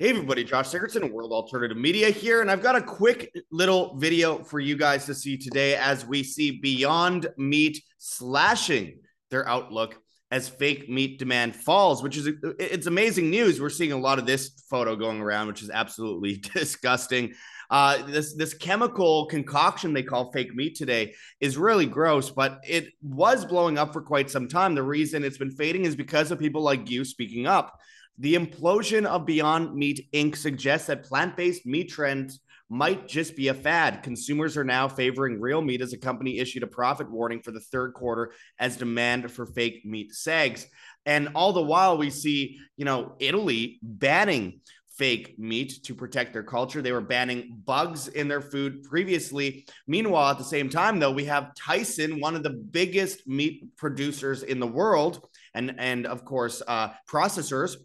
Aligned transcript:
Hey 0.00 0.10
everybody, 0.10 0.44
Josh 0.44 0.68
Sigurdson, 0.68 1.02
of 1.02 1.10
World 1.10 1.32
Alternative 1.32 1.76
Media 1.76 2.10
here, 2.10 2.40
and 2.40 2.48
I've 2.48 2.62
got 2.62 2.76
a 2.76 2.80
quick 2.80 3.34
little 3.50 3.96
video 3.96 4.44
for 4.44 4.60
you 4.60 4.76
guys 4.76 5.06
to 5.06 5.14
see 5.14 5.36
today 5.36 5.74
as 5.74 6.06
we 6.06 6.22
see 6.22 6.60
Beyond 6.60 7.28
Meat 7.36 7.82
slashing 7.98 9.00
their 9.32 9.48
outlook 9.48 10.00
as 10.30 10.48
fake 10.48 10.88
meat 10.88 11.18
demand 11.18 11.56
falls, 11.56 12.00
which 12.00 12.16
is 12.16 12.28
it's 12.60 12.86
amazing 12.86 13.28
news. 13.28 13.60
We're 13.60 13.70
seeing 13.70 13.90
a 13.90 13.98
lot 13.98 14.20
of 14.20 14.26
this 14.26 14.62
photo 14.70 14.94
going 14.94 15.20
around, 15.20 15.48
which 15.48 15.62
is 15.62 15.70
absolutely 15.70 16.36
disgusting. 16.54 17.34
Uh, 17.68 18.00
this 18.06 18.36
this 18.36 18.54
chemical 18.54 19.26
concoction 19.26 19.92
they 19.92 20.04
call 20.04 20.30
fake 20.30 20.54
meat 20.54 20.76
today 20.76 21.12
is 21.40 21.58
really 21.58 21.86
gross, 21.86 22.30
but 22.30 22.60
it 22.64 22.92
was 23.02 23.44
blowing 23.44 23.78
up 23.78 23.92
for 23.92 24.00
quite 24.00 24.30
some 24.30 24.46
time. 24.46 24.76
The 24.76 24.82
reason 24.84 25.24
it's 25.24 25.38
been 25.38 25.50
fading 25.50 25.86
is 25.86 25.96
because 25.96 26.30
of 26.30 26.38
people 26.38 26.62
like 26.62 26.88
you 26.88 27.04
speaking 27.04 27.48
up. 27.48 27.80
The 28.20 28.34
implosion 28.34 29.06
of 29.06 29.26
Beyond 29.26 29.74
Meat 29.74 30.08
Inc. 30.12 30.36
suggests 30.36 30.88
that 30.88 31.04
plant 31.04 31.36
based 31.36 31.64
meat 31.64 31.88
trends 31.88 32.40
might 32.68 33.08
just 33.08 33.36
be 33.36 33.48
a 33.48 33.54
fad. 33.54 34.02
Consumers 34.02 34.56
are 34.56 34.64
now 34.64 34.88
favoring 34.88 35.40
real 35.40 35.62
meat 35.62 35.80
as 35.80 35.92
a 35.92 35.98
company 35.98 36.38
issued 36.38 36.62
a 36.62 36.66
profit 36.66 37.10
warning 37.10 37.40
for 37.40 37.52
the 37.52 37.60
third 37.60 37.94
quarter 37.94 38.32
as 38.58 38.76
demand 38.76 39.30
for 39.30 39.46
fake 39.46 39.84
meat 39.84 40.12
sags. 40.12 40.66
And 41.06 41.30
all 41.34 41.52
the 41.52 41.62
while, 41.62 41.96
we 41.96 42.10
see, 42.10 42.58
you 42.76 42.84
know, 42.84 43.14
Italy 43.20 43.78
banning 43.82 44.60
fake 44.96 45.38
meat 45.38 45.84
to 45.84 45.94
protect 45.94 46.32
their 46.32 46.42
culture. 46.42 46.82
They 46.82 46.92
were 46.92 47.00
banning 47.00 47.62
bugs 47.64 48.08
in 48.08 48.26
their 48.26 48.42
food 48.42 48.82
previously. 48.82 49.64
Meanwhile, 49.86 50.32
at 50.32 50.38
the 50.38 50.44
same 50.44 50.68
time, 50.68 50.98
though, 50.98 51.12
we 51.12 51.24
have 51.26 51.54
Tyson, 51.54 52.20
one 52.20 52.34
of 52.34 52.42
the 52.42 52.50
biggest 52.50 53.26
meat 53.28 53.76
producers 53.76 54.42
in 54.42 54.58
the 54.58 54.66
world, 54.66 55.24
and 55.54 55.74
and 55.78 56.04
of 56.04 56.24
course, 56.24 56.62
uh, 56.66 56.88
processors 57.08 57.76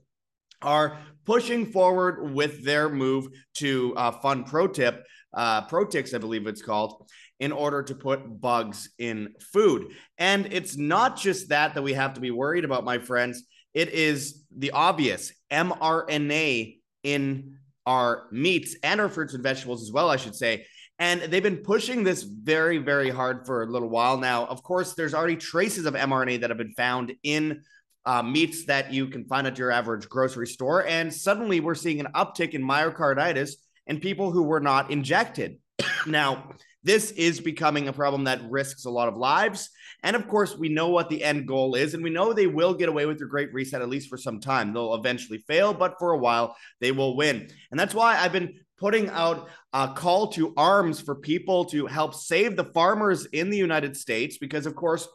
are 0.64 0.98
pushing 1.26 1.72
forward 1.72 2.34
with 2.34 2.64
their 2.64 2.90
move 2.90 3.28
to 3.56 3.94
uh, 3.96 4.12
fund 4.12 4.46
ProTip, 4.46 5.02
uh, 5.34 5.66
ProTix, 5.68 6.14
I 6.14 6.18
believe 6.18 6.48
it's 6.48 6.62
called, 6.62 7.10
in 7.40 7.52
order 7.52 7.82
to 7.84 7.96
put 7.96 8.40
bugs 8.40 8.90
in 9.00 9.34
food. 9.52 9.94
And 10.18 10.52
it's 10.52 10.78
not 10.78 11.18
just 11.18 11.50
that 11.50 11.74
that 11.76 11.82
we 11.82 11.94
have 11.94 12.14
to 12.14 12.22
be 12.22 12.32
worried 12.32 12.66
about, 12.66 12.84
my 12.84 13.00
friends. 13.00 13.44
It 13.74 13.90
is 13.90 14.44
the 14.56 14.72
obvious 14.72 15.34
mRNA 15.52 16.78
in 17.04 17.58
our 17.86 18.28
meats 18.32 18.76
and 18.84 19.02
our 19.02 19.10
fruits 19.10 19.34
and 19.34 19.44
vegetables 19.44 19.82
as 19.82 19.92
well, 19.92 20.10
I 20.10 20.18
should 20.18 20.36
say. 20.36 20.66
And 21.00 21.22
they've 21.22 21.44
been 21.44 21.58
pushing 21.58 22.04
this 22.04 22.24
very, 22.24 22.78
very 22.78 23.10
hard 23.10 23.46
for 23.46 23.64
a 23.64 23.66
little 23.66 23.90
while 23.90 24.18
now. 24.18 24.46
Of 24.46 24.64
course, 24.64 24.94
there's 24.94 25.14
already 25.14 25.36
traces 25.36 25.86
of 25.86 25.96
mRNA 25.96 26.42
that 26.42 26.50
have 26.50 26.58
been 26.58 26.74
found 26.74 27.14
in 27.24 27.64
uh, 28.06 28.22
meats 28.22 28.66
that 28.66 28.92
you 28.92 29.08
can 29.08 29.26
find 29.26 29.48
at 29.48 29.58
your 29.58 29.72
average 29.72 30.10
grocery 30.10 30.48
store. 30.48 30.86
And 30.86 31.14
suddenly 31.14 31.60
we're 31.60 31.76
seeing 31.76 32.00
an 32.00 32.08
uptick 32.14 32.52
in 32.52 32.64
myocarditis 32.64 33.54
in 33.88 34.00
people 34.00 34.32
who 34.32 34.44
were 34.44 34.60
not 34.60 34.92
injected. 34.92 35.58
now, 36.08 36.50
this 36.84 37.12
is 37.12 37.40
becoming 37.40 37.88
a 37.88 37.94
problem 37.94 38.26
that 38.26 38.42
risks 38.50 38.86
a 38.86 38.90
lot 38.90 39.08
of 39.08 39.16
lives. 39.16 39.70
And 40.04 40.18
of 40.18 40.28
course, 40.28 40.58
we 40.58 40.68
know 40.68 40.90
what 40.90 41.10
the 41.10 41.24
end 41.24 41.48
goal 41.48 41.76
is, 41.76 41.94
and 41.94 42.04
we 42.04 42.10
know 42.10 42.34
they 42.34 42.48
will 42.48 42.74
get 42.74 42.90
away 42.90 43.06
with 43.06 43.20
their 43.20 43.28
great 43.28 43.54
reset 43.54 43.82
at 43.82 43.88
least 43.88 44.10
for 44.10 44.18
some 44.18 44.42
time. 44.42 44.74
They'll 44.74 44.96
eventually 44.96 45.38
fail, 45.48 45.74
but 45.74 45.96
for 45.98 46.12
a 46.12 46.18
while, 46.18 46.58
they 46.82 46.92
will 46.92 47.16
win. 47.16 47.48
And 47.72 47.80
that's 47.80 47.96
why 47.96 48.18
I've 48.18 48.34
been 48.34 48.60
putting 48.78 49.10
out 49.10 49.48
a 49.72 49.94
call 49.96 50.28
to 50.34 50.54
arms 50.58 51.00
for 51.00 51.16
people 51.16 51.64
to 51.66 51.88
help 51.88 52.14
save 52.14 52.58
the 52.58 52.66
farmers 52.66 53.26
in 53.28 53.50
the 53.50 53.58
United 53.58 53.96
States, 53.96 54.38
because 54.38 54.66
of 54.66 54.76
course, 54.76 55.08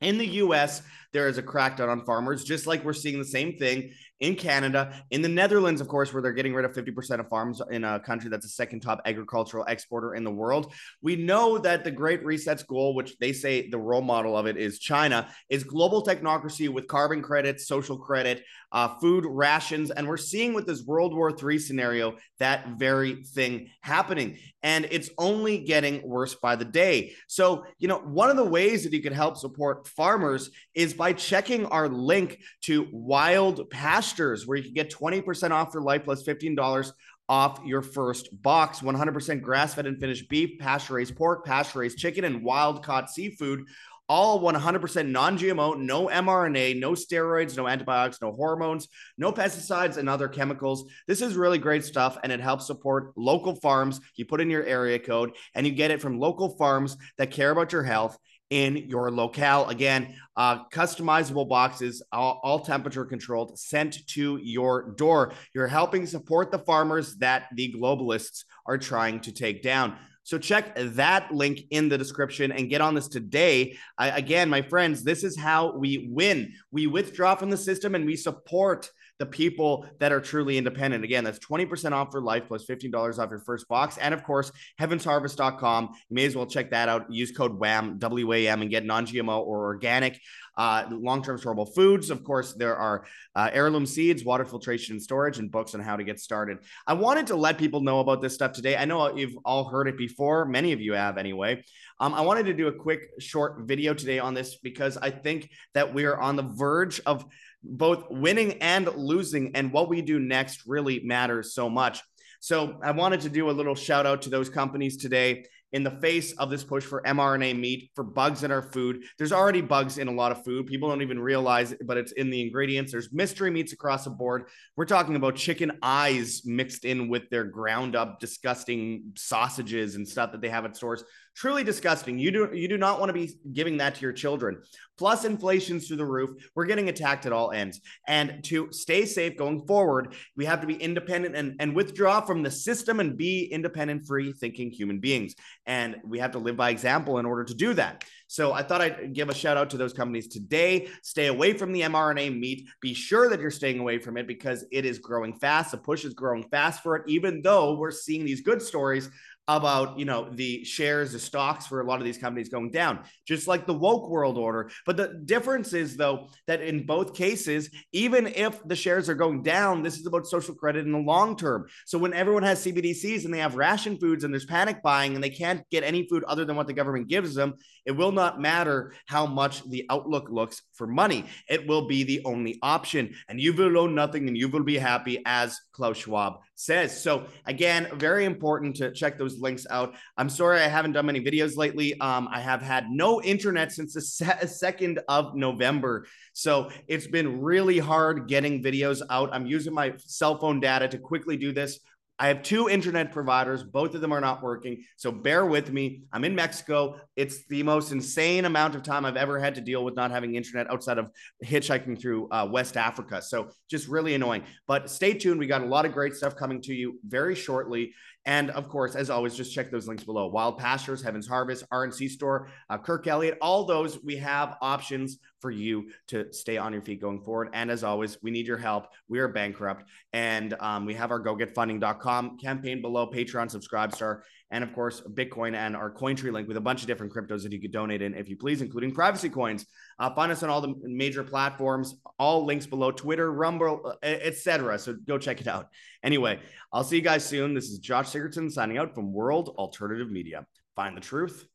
in 0.00 0.16
the 0.16 0.26
US, 0.26 0.82
there 1.14 1.28
is 1.28 1.38
a 1.38 1.42
crackdown 1.42 1.88
on 1.88 2.04
farmers, 2.04 2.44
just 2.44 2.66
like 2.66 2.84
we're 2.84 2.92
seeing 2.92 3.18
the 3.18 3.24
same 3.24 3.56
thing 3.56 3.92
in 4.20 4.36
Canada, 4.36 5.02
in 5.10 5.22
the 5.22 5.28
Netherlands, 5.28 5.80
of 5.80 5.88
course, 5.88 6.12
where 6.12 6.22
they're 6.22 6.32
getting 6.32 6.54
rid 6.54 6.64
of 6.64 6.72
50% 6.72 7.20
of 7.20 7.28
farms 7.28 7.60
in 7.70 7.84
a 7.84 8.00
country 8.00 8.30
that's 8.30 8.46
the 8.46 8.50
second 8.50 8.80
top 8.80 9.00
agricultural 9.04 9.64
exporter 9.66 10.14
in 10.14 10.24
the 10.24 10.30
world. 10.30 10.72
We 11.02 11.16
know 11.16 11.58
that 11.58 11.84
the 11.84 11.90
Great 11.90 12.24
Reset's 12.24 12.62
goal, 12.62 12.94
which 12.94 13.18
they 13.18 13.32
say 13.32 13.68
the 13.68 13.78
role 13.78 14.02
model 14.02 14.36
of 14.36 14.46
it 14.46 14.56
is 14.56 14.78
China, 14.78 15.28
is 15.48 15.64
global 15.64 16.04
technocracy 16.04 16.68
with 16.68 16.86
carbon 16.86 17.22
credits, 17.22 17.66
social 17.66 17.98
credit, 17.98 18.44
uh, 18.72 18.96
food 19.00 19.24
rations. 19.26 19.90
And 19.90 20.08
we're 20.08 20.16
seeing 20.16 20.54
with 20.54 20.66
this 20.66 20.82
World 20.84 21.14
War 21.14 21.30
III 21.30 21.58
scenario 21.58 22.16
that 22.38 22.76
very 22.76 23.22
thing 23.22 23.68
happening. 23.80 24.38
And 24.62 24.88
it's 24.90 25.10
only 25.18 25.58
getting 25.58 26.06
worse 26.08 26.34
by 26.34 26.56
the 26.56 26.64
day. 26.64 27.14
So, 27.28 27.66
you 27.78 27.88
know, 27.88 27.98
one 27.98 28.30
of 28.30 28.36
the 28.36 28.44
ways 28.44 28.84
that 28.84 28.92
you 28.92 29.02
can 29.02 29.12
help 29.12 29.36
support 29.36 29.86
farmers 29.88 30.50
is 30.74 30.94
by 30.94 31.03
checking 31.12 31.66
our 31.66 31.88
link 31.88 32.40
to 32.62 32.88
Wild 32.92 33.68
Pastures, 33.70 34.46
where 34.46 34.56
you 34.56 34.64
can 34.64 34.72
get 34.72 34.90
20% 34.90 35.50
off 35.50 35.72
for 35.72 35.82
life 35.82 36.04
plus 36.04 36.22
$15 36.24 36.92
off 37.28 37.60
your 37.64 37.82
first 37.82 38.28
box. 38.42 38.80
100% 38.80 39.42
grass 39.42 39.74
fed 39.74 39.86
and 39.86 39.98
finished 39.98 40.28
beef, 40.28 40.58
pasture 40.58 40.94
raised 40.94 41.16
pork, 41.16 41.44
pasture 41.44 41.80
raised 41.80 41.98
chicken, 41.98 42.24
and 42.24 42.44
wild 42.44 42.84
caught 42.84 43.10
seafood. 43.10 43.64
All 44.06 44.42
100% 44.42 45.08
non 45.08 45.38
GMO, 45.38 45.78
no 45.78 46.08
mRNA, 46.08 46.78
no 46.78 46.92
steroids, 46.92 47.56
no 47.56 47.66
antibiotics, 47.66 48.20
no 48.20 48.32
hormones, 48.32 48.88
no 49.16 49.32
pesticides, 49.32 49.96
and 49.96 50.10
other 50.10 50.28
chemicals. 50.28 50.84
This 51.08 51.22
is 51.22 51.36
really 51.36 51.56
great 51.56 51.84
stuff 51.84 52.18
and 52.22 52.30
it 52.30 52.38
helps 52.38 52.66
support 52.66 53.16
local 53.16 53.54
farms. 53.56 54.00
You 54.16 54.26
put 54.26 54.42
in 54.42 54.50
your 54.50 54.62
area 54.62 54.98
code 54.98 55.32
and 55.54 55.66
you 55.66 55.72
get 55.72 55.90
it 55.90 56.02
from 56.02 56.18
local 56.18 56.50
farms 56.58 56.98
that 57.16 57.30
care 57.30 57.50
about 57.50 57.72
your 57.72 57.82
health 57.82 58.18
in 58.50 58.76
your 58.76 59.10
locale. 59.10 59.68
Again, 59.68 60.14
uh, 60.36 60.64
customizable 60.66 61.48
boxes, 61.48 62.02
all, 62.12 62.40
all, 62.42 62.60
temperature 62.60 63.04
controlled, 63.04 63.58
sent 63.58 64.06
to 64.08 64.38
your 64.42 64.92
door. 64.92 65.32
You're 65.54 65.66
helping 65.66 66.06
support 66.06 66.50
the 66.50 66.58
farmers 66.58 67.16
that 67.16 67.48
the 67.54 67.72
globalists 67.72 68.44
are 68.66 68.78
trying 68.78 69.20
to 69.20 69.32
take 69.32 69.62
down. 69.62 69.96
So 70.24 70.38
check 70.38 70.74
that 70.76 71.32
link 71.32 71.60
in 71.70 71.90
the 71.90 71.98
description 71.98 72.50
and 72.50 72.70
get 72.70 72.80
on 72.80 72.94
this 72.94 73.08
today. 73.08 73.76
I, 73.98 74.08
again, 74.08 74.48
my 74.48 74.62
friends, 74.62 75.04
this 75.04 75.22
is 75.22 75.38
how 75.38 75.76
we 75.76 76.08
win. 76.10 76.54
We 76.70 76.86
withdraw 76.86 77.34
from 77.34 77.50
the 77.50 77.58
system 77.58 77.94
and 77.94 78.06
we 78.06 78.16
support 78.16 78.90
the 79.18 79.26
people 79.26 79.86
that 80.00 80.12
are 80.12 80.20
truly 80.20 80.58
independent. 80.58 81.04
Again, 81.04 81.24
that's 81.24 81.38
20% 81.38 81.92
off 81.92 82.10
for 82.10 82.20
life 82.20 82.44
plus 82.48 82.64
$15 82.66 83.18
off 83.18 83.30
your 83.30 83.38
first 83.38 83.68
box. 83.68 83.96
And 83.98 84.12
of 84.12 84.24
course, 84.24 84.50
heavensharvest.com. 84.80 85.90
You 86.08 86.14
may 86.14 86.24
as 86.24 86.36
well 86.36 86.46
check 86.46 86.70
that 86.70 86.88
out. 86.88 87.12
Use 87.12 87.32
code 87.32 87.58
WAM, 87.58 87.98
W 87.98 88.32
A 88.32 88.48
M, 88.48 88.62
and 88.62 88.70
get 88.70 88.84
non 88.84 89.06
GMO 89.06 89.40
or 89.40 89.64
organic 89.64 90.20
uh, 90.56 90.84
long-term 90.90 91.38
storable 91.38 91.72
foods. 91.74 92.10
Of 92.10 92.24
course, 92.24 92.52
there 92.54 92.76
are 92.76 93.04
uh, 93.34 93.50
heirloom 93.52 93.86
seeds, 93.86 94.24
water 94.24 94.44
filtration 94.44 94.94
and 94.94 95.02
storage, 95.02 95.38
and 95.38 95.50
books 95.50 95.74
on 95.74 95.80
how 95.80 95.96
to 95.96 96.04
get 96.04 96.20
started. 96.20 96.58
I 96.86 96.94
wanted 96.94 97.26
to 97.28 97.36
let 97.36 97.58
people 97.58 97.80
know 97.80 98.00
about 98.00 98.22
this 98.22 98.34
stuff 98.34 98.52
today. 98.52 98.76
I 98.76 98.84
know 98.84 99.16
you've 99.16 99.36
all 99.44 99.64
heard 99.64 99.88
it 99.88 99.98
before. 99.98 100.44
Many 100.44 100.72
of 100.72 100.80
you 100.80 100.92
have 100.94 101.18
anyway. 101.18 101.64
Um, 102.00 102.14
I 102.14 102.20
wanted 102.22 102.46
to 102.46 102.54
do 102.54 102.68
a 102.68 102.72
quick 102.72 103.00
short 103.18 103.62
video 103.62 103.94
today 103.94 104.18
on 104.18 104.34
this 104.34 104.56
because 104.56 104.96
I 104.96 105.10
think 105.10 105.50
that 105.74 105.94
we 105.94 106.04
are 106.04 106.20
on 106.20 106.36
the 106.36 106.42
verge 106.42 107.00
of 107.06 107.24
both 107.62 108.10
winning 108.10 108.54
and 108.60 108.88
losing, 108.94 109.56
and 109.56 109.72
what 109.72 109.88
we 109.88 110.02
do 110.02 110.18
next 110.18 110.66
really 110.66 111.00
matters 111.00 111.54
so 111.54 111.70
much. 111.70 112.00
So 112.40 112.78
I 112.82 112.90
wanted 112.90 113.22
to 113.22 113.30
do 113.30 113.48
a 113.48 113.52
little 113.52 113.74
shout 113.74 114.04
out 114.04 114.22
to 114.22 114.30
those 114.30 114.50
companies 114.50 114.98
today 114.98 115.46
in 115.74 115.82
the 115.82 115.90
face 115.90 116.32
of 116.38 116.50
this 116.50 116.62
push 116.62 116.84
for 116.84 117.02
mRNA 117.02 117.58
meat, 117.58 117.90
for 117.96 118.04
bugs 118.04 118.44
in 118.44 118.52
our 118.52 118.62
food. 118.62 119.02
There's 119.18 119.32
already 119.32 119.60
bugs 119.60 119.98
in 119.98 120.06
a 120.06 120.12
lot 120.12 120.30
of 120.30 120.44
food. 120.44 120.66
People 120.66 120.88
don't 120.88 121.02
even 121.02 121.18
realize 121.18 121.72
it, 121.72 121.84
but 121.84 121.96
it's 121.96 122.12
in 122.12 122.30
the 122.30 122.40
ingredients. 122.40 122.92
There's 122.92 123.12
mystery 123.12 123.50
meats 123.50 123.72
across 123.72 124.04
the 124.04 124.10
board. 124.10 124.44
We're 124.76 124.84
talking 124.84 125.16
about 125.16 125.34
chicken 125.34 125.72
eyes 125.82 126.42
mixed 126.44 126.84
in 126.84 127.08
with 127.08 127.28
their 127.28 127.42
ground 127.42 127.96
up, 127.96 128.20
disgusting 128.20 129.12
sausages 129.16 129.96
and 129.96 130.06
stuff 130.06 130.30
that 130.30 130.40
they 130.40 130.48
have 130.48 130.64
at 130.64 130.76
stores 130.76 131.02
truly 131.34 131.64
disgusting. 131.64 132.18
You 132.18 132.30
do 132.30 132.50
you 132.54 132.68
do 132.68 132.78
not 132.78 133.00
want 133.00 133.10
to 133.10 133.12
be 133.12 133.36
giving 133.52 133.76
that 133.78 133.96
to 133.96 134.02
your 134.02 134.12
children. 134.12 134.62
Plus 134.96 135.24
inflation's 135.24 135.88
through 135.88 135.96
the 135.96 136.06
roof. 136.06 136.30
We're 136.54 136.66
getting 136.66 136.88
attacked 136.88 137.26
at 137.26 137.32
all 137.32 137.50
ends. 137.50 137.80
And 138.06 138.44
to 138.44 138.68
stay 138.70 139.04
safe 139.04 139.36
going 139.36 139.66
forward, 139.66 140.14
we 140.36 140.44
have 140.44 140.60
to 140.60 140.68
be 140.68 140.74
independent 140.74 141.34
and, 141.34 141.56
and 141.58 141.74
withdraw 141.74 142.20
from 142.20 142.44
the 142.44 142.50
system 142.50 143.00
and 143.00 143.16
be 143.16 143.44
independent, 143.46 144.06
free 144.06 144.32
thinking 144.32 144.70
human 144.70 145.00
beings. 145.00 145.34
And 145.66 145.96
we 146.04 146.18
have 146.18 146.32
to 146.32 146.38
live 146.38 146.56
by 146.56 146.70
example 146.70 147.18
in 147.18 147.26
order 147.26 147.44
to 147.44 147.54
do 147.54 147.74
that. 147.74 148.04
So 148.26 148.52
I 148.52 148.62
thought 148.62 148.80
I'd 148.80 149.14
give 149.14 149.28
a 149.28 149.34
shout 149.34 149.56
out 149.56 149.70
to 149.70 149.76
those 149.76 149.92
companies 149.92 150.28
today. 150.28 150.88
Stay 151.02 151.28
away 151.28 151.52
from 151.52 151.72
the 151.72 151.82
mRNA 151.82 152.38
meat. 152.38 152.68
Be 152.80 152.94
sure 152.94 153.28
that 153.30 153.40
you're 153.40 153.50
staying 153.50 153.78
away 153.78 153.98
from 153.98 154.16
it 154.16 154.26
because 154.26 154.64
it 154.72 154.84
is 154.84 154.98
growing 154.98 155.34
fast. 155.34 155.70
The 155.70 155.78
push 155.78 156.04
is 156.04 156.14
growing 156.14 156.42
fast 156.44 156.82
for 156.82 156.96
it, 156.96 157.04
even 157.06 157.42
though 157.42 157.74
we're 157.74 157.90
seeing 157.90 158.24
these 158.24 158.40
good 158.40 158.60
stories 158.60 159.08
about 159.46 159.98
you 159.98 160.04
know 160.04 160.28
the 160.30 160.64
shares 160.64 161.12
the 161.12 161.18
stocks 161.18 161.66
for 161.66 161.80
a 161.80 161.84
lot 161.84 161.98
of 161.98 162.04
these 162.04 162.16
companies 162.16 162.48
going 162.48 162.70
down 162.70 163.00
just 163.26 163.46
like 163.46 163.66
the 163.66 163.74
woke 163.74 164.08
world 164.08 164.38
order. 164.38 164.70
But 164.86 164.96
the 164.96 165.20
difference 165.24 165.72
is 165.72 165.96
though 165.96 166.28
that 166.46 166.62
in 166.62 166.86
both 166.86 167.14
cases 167.14 167.70
even 167.92 168.26
if 168.26 168.62
the 168.66 168.76
shares 168.76 169.08
are 169.08 169.14
going 169.14 169.42
down 169.42 169.82
this 169.82 169.98
is 169.98 170.06
about 170.06 170.26
social 170.26 170.54
credit 170.54 170.86
in 170.86 170.92
the 170.92 170.98
long 170.98 171.36
term. 171.36 171.66
So 171.86 171.98
when 171.98 172.14
everyone 172.14 172.42
has 172.42 172.64
cbdc's 172.64 173.24
and 173.24 173.34
they 173.34 173.38
have 173.38 173.54
ration 173.54 173.98
foods 173.98 174.24
and 174.24 174.32
there's 174.32 174.46
panic 174.46 174.82
buying 174.82 175.14
and 175.14 175.22
they 175.22 175.30
can't 175.30 175.68
get 175.70 175.84
any 175.84 176.06
food 176.08 176.24
other 176.24 176.44
than 176.44 176.56
what 176.56 176.66
the 176.66 176.72
government 176.72 177.08
gives 177.08 177.34
them 177.34 177.54
it 177.84 177.92
will 177.92 178.12
not 178.12 178.40
matter 178.40 178.94
how 179.06 179.26
much 179.26 179.68
the 179.68 179.86
outlook 179.90 180.28
looks 180.30 180.62
for 180.72 180.86
money. 180.86 181.26
It 181.48 181.66
will 181.66 181.86
be 181.86 182.02
the 182.04 182.22
only 182.24 182.58
option. 182.62 183.14
And 183.28 183.40
you 183.40 183.52
will 183.52 183.78
own 183.78 183.94
nothing 183.94 184.28
and 184.28 184.36
you 184.36 184.48
will 184.48 184.62
be 184.62 184.78
happy 184.78 185.22
as 185.26 185.58
klaus 185.72 185.98
schwab 185.98 186.34
says. 186.54 187.02
So 187.02 187.26
again 187.46 187.88
very 187.94 188.24
important 188.24 188.76
to 188.76 188.92
check 188.92 189.18
those 189.18 189.33
links 189.40 189.66
out. 189.70 189.94
I'm 190.16 190.28
sorry 190.28 190.60
I 190.60 190.68
haven't 190.68 190.92
done 190.92 191.06
many 191.06 191.20
videos 191.20 191.56
lately. 191.56 191.98
Um, 192.00 192.28
I 192.30 192.40
have 192.40 192.62
had 192.62 192.90
no 192.90 193.22
internet 193.22 193.72
since 193.72 193.94
the 193.94 194.00
se- 194.00 194.46
second 194.46 195.00
of 195.08 195.34
November. 195.34 196.06
So 196.32 196.70
it's 196.88 197.06
been 197.06 197.40
really 197.40 197.78
hard 197.78 198.28
getting 198.28 198.62
videos 198.62 199.02
out. 199.10 199.30
I'm 199.32 199.46
using 199.46 199.74
my 199.74 199.94
cell 199.98 200.38
phone 200.38 200.60
data 200.60 200.88
to 200.88 200.98
quickly 200.98 201.36
do 201.36 201.52
this. 201.52 201.80
I 202.16 202.28
have 202.28 202.42
two 202.42 202.68
internet 202.68 203.10
providers. 203.10 203.64
Both 203.64 203.94
of 203.94 204.00
them 204.00 204.12
are 204.12 204.20
not 204.20 204.40
working. 204.40 204.84
So 204.96 205.10
bear 205.10 205.44
with 205.44 205.72
me. 205.72 206.02
I'm 206.12 206.24
in 206.24 206.34
Mexico. 206.34 207.00
It's 207.16 207.44
the 207.46 207.64
most 207.64 207.90
insane 207.90 208.44
amount 208.44 208.76
of 208.76 208.84
time 208.84 209.04
I've 209.04 209.16
ever 209.16 209.40
had 209.40 209.56
to 209.56 209.60
deal 209.60 209.84
with 209.84 209.96
not 209.96 210.12
having 210.12 210.36
internet 210.36 210.70
outside 210.70 210.98
of 210.98 211.10
hitchhiking 211.44 212.00
through 212.00 212.28
uh, 212.30 212.48
West 212.50 212.76
Africa. 212.76 213.20
So 213.20 213.50
just 213.68 213.88
really 213.88 214.14
annoying. 214.14 214.44
But 214.68 214.90
stay 214.90 215.14
tuned. 215.14 215.40
We 215.40 215.48
got 215.48 215.62
a 215.62 215.66
lot 215.66 215.86
of 215.86 215.92
great 215.92 216.14
stuff 216.14 216.36
coming 216.36 216.62
to 216.62 216.74
you 216.74 217.00
very 217.04 217.34
shortly. 217.34 217.94
And 218.26 218.50
of 218.50 218.68
course, 218.68 218.94
as 218.94 219.10
always, 219.10 219.36
just 219.36 219.54
check 219.54 219.70
those 219.70 219.86
links 219.86 220.04
below. 220.04 220.26
Wild 220.28 220.58
Pastures, 220.58 221.02
Heaven's 221.02 221.28
Harvest, 221.28 221.64
RNC 221.70 222.08
Store, 222.10 222.48
uh, 222.70 222.78
Kirk 222.78 223.06
Elliott, 223.06 223.36
all 223.40 223.64
those 223.64 224.02
we 224.02 224.16
have 224.16 224.56
options 224.62 225.18
for 225.40 225.50
you 225.50 225.90
to 226.08 226.32
stay 226.32 226.56
on 226.56 226.72
your 226.72 226.80
feet 226.80 227.02
going 227.02 227.20
forward. 227.20 227.50
And 227.52 227.70
as 227.70 227.84
always, 227.84 228.16
we 228.22 228.30
need 228.30 228.46
your 228.46 228.56
help. 228.56 228.86
We 229.08 229.18
are 229.18 229.28
bankrupt. 229.28 229.84
And 230.14 230.54
um, 230.58 230.86
we 230.86 230.94
have 230.94 231.10
our 231.10 231.20
gogetfunding.com 231.20 232.38
campaign 232.38 232.80
below, 232.80 233.10
Patreon, 233.10 233.50
Subscribe 233.50 233.84
Subscribestar, 233.84 234.20
and 234.50 234.62
of 234.62 234.72
course, 234.72 235.00
Bitcoin 235.00 235.54
and 235.54 235.74
our 235.74 235.90
Cointree 235.90 236.32
link 236.32 236.46
with 236.46 236.56
a 236.56 236.60
bunch 236.60 236.82
of 236.82 236.86
different 236.86 237.12
cryptos 237.12 237.42
that 237.42 237.52
you 237.52 237.60
could 237.60 237.72
donate 237.72 238.02
in 238.02 238.14
if 238.14 238.28
you 238.28 238.36
please, 238.36 238.62
including 238.62 238.92
privacy 238.92 239.28
coins. 239.28 239.66
Uh, 239.98 240.10
find 240.14 240.30
us 240.30 240.42
on 240.42 240.50
all 240.50 240.60
the 240.60 240.74
major 240.82 241.24
platforms, 241.24 241.96
all 242.18 242.44
links 242.44 242.66
below 242.66 242.90
Twitter, 242.90 243.32
Rumble, 243.32 243.94
etc. 244.02 244.78
So 244.78 244.94
go 245.06 245.18
check 245.18 245.40
it 245.40 245.48
out. 245.48 245.68
Anyway, 246.02 246.38
I'll 246.72 246.84
see 246.84 246.96
you 246.96 247.02
guys 247.02 247.24
soon. 247.24 247.54
This 247.54 247.70
is 247.70 247.78
Josh 247.78 248.08
Sigurdson 248.14 248.50
signing 248.50 248.78
out 248.78 248.94
from 248.94 249.12
World 249.12 249.48
Alternative 249.58 250.08
Media. 250.10 250.46
Find 250.76 250.96
the 250.96 251.00
truth, 251.00 251.46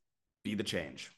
be 0.44 0.56
the 0.56 0.64
change. 0.64 1.12